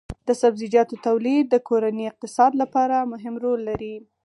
[0.27, 3.95] د سبزیجاتو تولید د کورني اقتصاد لپاره مهم رول لري.